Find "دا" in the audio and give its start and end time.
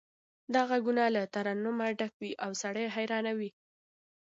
0.53-0.61